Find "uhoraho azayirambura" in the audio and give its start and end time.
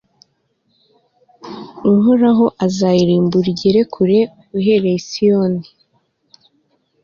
1.93-3.47